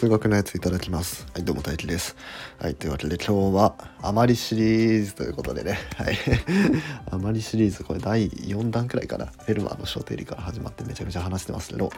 [0.00, 1.26] 数学のやついただきます。
[1.34, 2.16] はい、どうも大輝です。
[2.58, 6.16] はい、というわけで今日は、あまりシリーズということでね、はい。
[7.12, 9.26] あまりシリーズ、これ第4弾くらいかな。
[9.26, 11.92] フェルマーの小定理から始まってめちゃくちゃ話してますけど、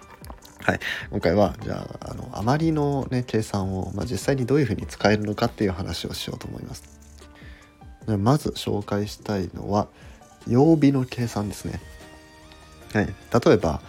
[0.62, 0.80] はい、
[1.12, 6.82] 今回は、じゃあ、あの、あまりのね、計算を、まあ、実際にどういうふうに使えるのかっていう話をしようと思います。
[8.08, 9.86] でまず紹介したいのは、
[10.48, 11.80] 曜日の計算ですね。
[12.94, 13.80] はい、例えば、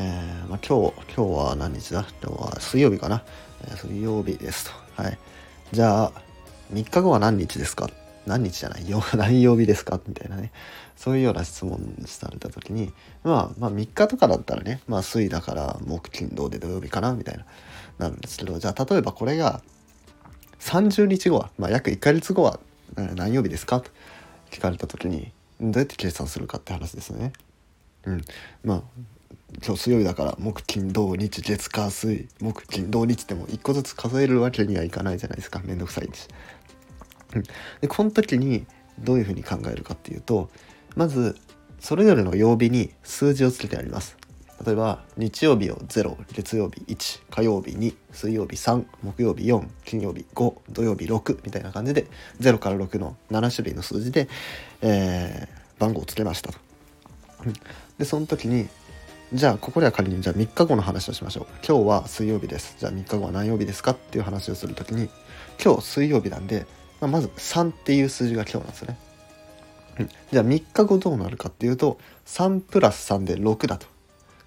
[0.00, 2.06] えーまあ、今日今日は何日だ？
[2.22, 3.24] 今日は水曜日かな、
[3.64, 4.66] えー水曜日です。
[4.96, 5.18] とはい。
[5.72, 6.12] じゃあ
[6.72, 7.90] 3日後は何日ですか？
[8.24, 8.88] 何日じゃない？
[8.88, 10.00] よ 何曜日ですか？
[10.06, 10.52] みたいなね。
[10.96, 12.92] そういうような質問された時に
[13.24, 17.12] まあまあ3日とかだったらねまあ水だから木金土で土曜日かな？
[17.14, 17.44] みたいな
[17.98, 19.62] なるんですけどじゃあ例えばこれが
[20.60, 22.60] 30日後は、まあ、約1ヶ月後は
[22.94, 23.80] 何曜日ですか？
[23.80, 23.90] と
[24.52, 27.32] 聞かれた時にどうやって計算するかって話ですね。
[28.04, 28.22] うん、
[28.62, 28.82] まあ
[29.64, 36.28] 今日水曜日だから木金土日月火水木金土日でも一個ずつ数えるわけにはいかないじゃないですかめんどくさいし。
[37.34, 37.42] うん、
[37.80, 38.66] でこの時に
[38.98, 40.50] どういうふうに考えるかっていうと
[40.96, 41.36] まず
[41.80, 44.16] それぞれの曜日に数字をつけてあります。
[44.64, 52.06] 例えば日曜日を0月曜日1火曜日2水曜日3木曜日4金曜日5土曜日6みたいな感じで
[52.40, 54.28] 0から6の7種類の数字で、
[54.82, 56.58] えー番号をつけましたと。
[57.98, 58.68] でその時に
[59.34, 61.46] じゃあここでは仮にじゃあ3日後の話をしましょう。
[61.66, 62.76] 今日は水曜日です。
[62.78, 65.10] じゃあ3日後は何曜日ですかっていう話をする時に
[65.62, 66.66] 今日水曜日なんで、
[67.00, 68.98] まあ、まず3っていう数字が今日なんですよね、
[70.32, 73.86] じゃあ3日後どうなるかっていうと3プラス3で6だと。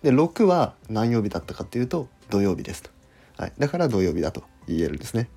[0.01, 2.89] で6は何曜日だったかっていうと土曜日ですと、
[3.37, 5.29] はい、だから土曜日だと言えるんですね、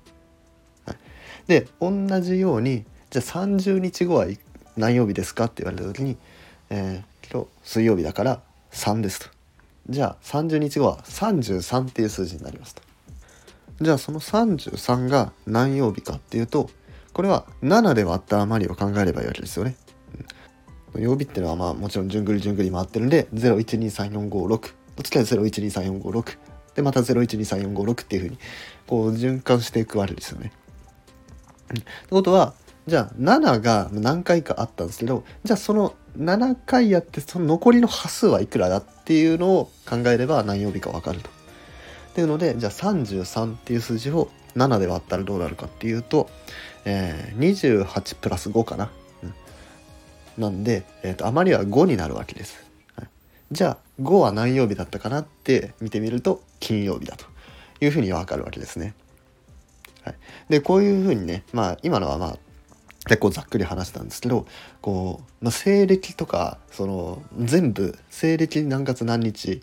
[0.87, 0.97] はい、
[1.45, 4.25] で同じようにじゃあ30日後は
[4.75, 6.17] 何曜日ですかって言われた時に、
[6.71, 9.34] えー今日水曜日だから3ですと。
[9.89, 12.81] じゃあ30日後は33っていう数字になりますと。
[13.81, 16.69] じゃあその33が何曜日かっていうと
[17.11, 19.75] これは7で割った余りを考えればいいわけですよね、
[20.93, 21.03] うん。
[21.03, 24.59] 曜日っていうのはまあもちろん順繰り順繰り回ってるんで012345の
[25.03, 26.37] 次は012345
[26.75, 28.39] でまた0123456っていうふうに
[28.87, 30.51] こう循環していくわけですよね。
[31.73, 32.53] ってことは
[32.87, 41.29] じゃあ7が何回かあったんですけどじゃあその7回やってその残りの端数はいくらだっていうのを考えれば何曜日か分かると。
[41.29, 41.31] っ
[42.15, 46.29] ていうのでじゃあ33っていう数字を7で割ったらどうなるかっていうと、
[46.85, 48.89] えー28プラス5かな。
[49.23, 49.33] うん
[50.37, 52.65] なんで、えーと余りは5になるわけです。
[53.51, 57.25] じゃあ5は何曜日だったかなって見てみると金曜日だと
[57.79, 58.95] いうふうに分かるわけですね。
[60.03, 60.15] はい、
[60.49, 62.37] でこういうふうにねまあ今のはまあ
[63.07, 64.45] 結構ざっくり話したんですけど
[64.81, 69.61] こう、まあ、西暦とかその全部西暦何月何日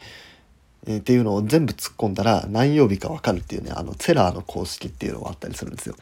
[0.90, 5.94] っていうのを全部突っ込んだら何曜日か分かるっていうねあのツェラーの公式っていうのがあったりするんですよ。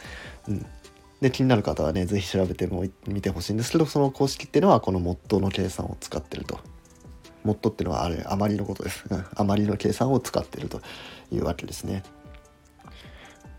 [0.48, 0.66] うん、
[1.20, 6.60] で気になる方はね是非調べても見てほしいんですけどその公式っていうのはこのモットーの計算を使ってると。
[7.42, 9.04] モットーっていうのはあれ余りのことです。
[9.36, 10.80] 余りの計算を使ってると
[11.32, 12.02] いうわけですね。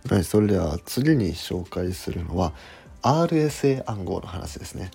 [0.09, 2.53] はい、それでは次に紹介するのは
[3.01, 4.91] RSA 暗号の話ですね。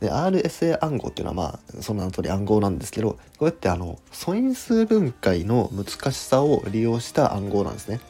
[0.00, 8.00] で RSA 暗号っていうのはまあその名の通り暗号なんですけどこうやってあの素因数分解の難しさを利用した暗号なんですね。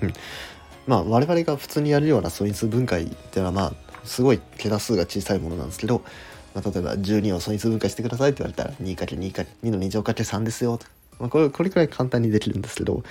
[0.00, 0.12] うん、
[0.86, 3.72] まあ我々が普通にやるような素因数分解っていうのはまあ
[4.04, 6.02] すごい桁数が小さいものなんですけど、
[6.54, 10.86] まあ、例えば12を素因数分解してくださいって言われたら 2×2 2の2乗 ×3 ですよと、
[11.18, 13.02] まあ、これこれくらい簡単にできるんですけど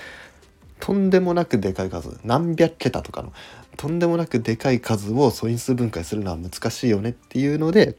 [0.80, 3.32] とんでもなくでかい数何百桁とかの
[3.76, 7.96] とんでもなくでかい数を素因数分解するのは難しいよねっていうので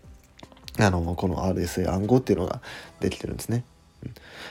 [0.77, 2.61] あのこの RSA 暗号っていうのが
[2.99, 3.63] できてるんですね。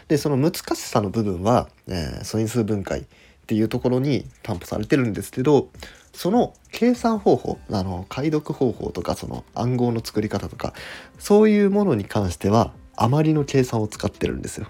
[0.08, 3.04] でその難しさの部分は、えー素因数分解っ
[3.46, 5.70] ていうところに担保されてるんですけど
[6.12, 10.74] その計算方法あの解読方法とかその暗号の作り方とか
[11.18, 14.66] そういうものに関しては余りの計算を使ってるんですよ。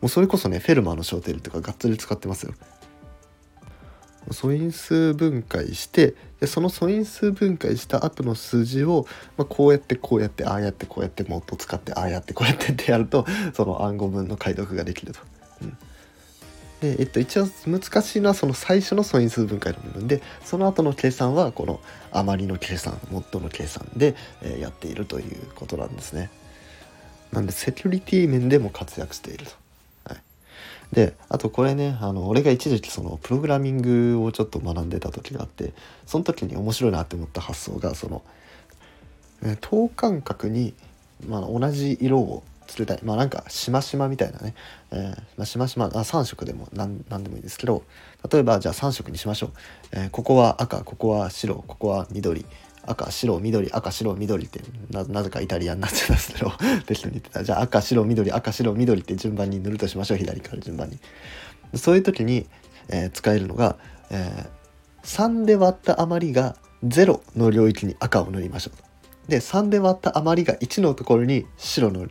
[0.00, 2.54] もうそれこそねフェルマーの小定理とかがっつり使ってますよ。
[4.32, 9.06] 素因数分解してでその素因数分解した後の数字を、
[9.36, 13.24] まあ、こうやってこうやってああやってこうやってもっと使ってああやってこうやってってやると
[13.54, 15.20] その暗号文の解読ができると。
[15.62, 15.78] うん
[16.80, 21.80] で、えっと、一応難しいのはその最初の素因数分解の部分でその後の計算はこの
[22.12, 26.30] 余りの計算モッドの計算で、えーやっているということなんですね。
[27.32, 29.52] なんでセキュリティ面でも活躍していると。
[30.92, 35.72] であとこれねあの俺が一時期そのプログラミングをちょっと学んでた時があって
[36.06, 38.22] その時に面白いなって思った発想がその、
[39.60, 40.74] 等間隔に、
[41.28, 44.54] まあ、同じ色を作りたいまあなんかしましまみたいなね、
[44.90, 47.84] えま、しましま3色でも何何でもいいですけど
[48.30, 49.50] 例えばじゃあ3色にしましょう、
[49.92, 52.44] えーここは赤ここは白ここは緑。
[52.86, 54.60] 赤白緑赤白緑って
[54.90, 56.52] なぜかイタリアになっちゃいますけど
[56.86, 57.44] 適当に言ってた。
[57.44, 60.18] じゃあ赤白緑赤白緑って順番に塗るとしましょう。
[60.18, 60.98] 左から順番に。
[61.74, 62.46] そういう時に、
[62.88, 63.76] えー使えるのが、
[64.10, 64.56] えー
[65.06, 68.72] 3で割った余りが0の領域に赤を塗りましょ
[69.28, 72.08] うで3で割った余りが1のところに白の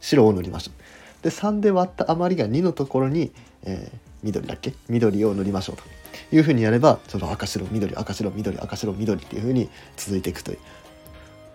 [0.00, 1.22] 白を塗りましょう。
[1.22, 3.32] で3で割った余りが2のところに、
[3.64, 4.72] えー緑だっけ？
[4.88, 5.82] 緑を塗りましょうと。
[6.32, 10.58] いうふうにやればその赤白緑赤白緑赤白緑っていうふうに続いていくという。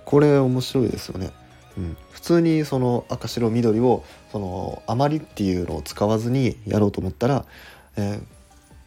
[0.06, 1.32] これ面白いですよね。
[1.78, 7.46] うん、普通にその赤白緑をその余りっていうのを使わずにやろうと思ったら、
[7.98, 8.24] えー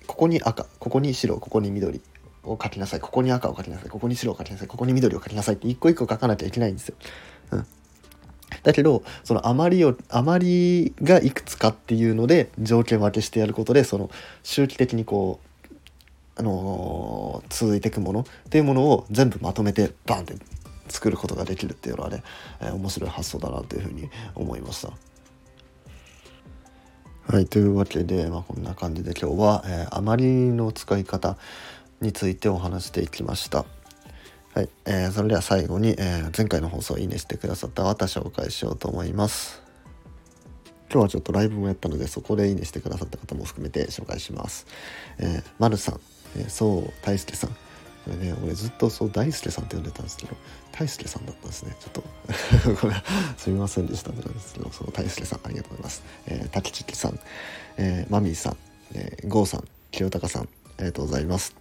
[0.06, 2.00] ここに赤ここに白ここに緑
[2.44, 3.00] を書きなさい。
[3.00, 3.90] ここに赤を書きなさい。
[3.90, 4.68] ここに白を書きなさい。
[4.68, 6.96] ここに緑を書きなさいって一個一個書かなきゃいけないんですよ。
[7.50, 7.66] うん。
[8.62, 14.10] だけどその余りを余りがいくつかっていうので条件分けしてやることでその
[14.44, 15.45] 周期的にこう
[16.36, 20.34] あのー続いていくものっていうものを全部まとめてバンって
[20.88, 22.22] 作ることができるっていうのはね、
[22.60, 24.92] えー面白い発想だなというふうに思いました。
[27.32, 31.36] はいというわけで、まあ、こんな感じで今日は、えー余りの使い方
[32.00, 33.64] についてお話していきました。
[34.54, 39.62] はい、えーそれでは最後に、えー前回の放送をいいねしてくださった方紹介しようと思います。
[40.88, 44.66] 今日はちょっとライブもやったのでそこでいいねしてくださった方も含めて紹介します。
[45.18, 46.00] えー、まるさん、
[46.36, 47.50] えー、そう大輔さん。
[47.50, 47.56] こ
[48.10, 50.36] れね、俺ずっとそう大輔さんって呼んでたんですけど、
[50.70, 51.76] 大輔さんだったんですね。
[51.80, 52.02] ちょっと
[52.80, 52.94] これ
[53.36, 56.02] すみませんでしたってなんですけど、その大輔さんありがとうございます。
[56.26, 57.18] えー、滝地さん、
[57.78, 58.56] えー、マミーさん、
[58.94, 60.46] えー、ゴーさん、清高さん、あ
[60.80, 61.54] りがとうございます。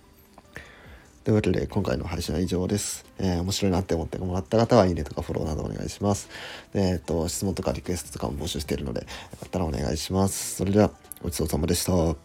[1.23, 3.03] というわけで今回の配信は以上です。
[3.17, 6.29] えー面白いなって思ってもらった方はいいねとかフォローなどお願いします。
[6.71, 9.07] でえっ、と質問とかリクエストとかも募集しているのでよ
[9.39, 10.57] かったらお願いします。
[10.57, 10.91] それでは
[11.23, 12.24] ごちそうさまでした。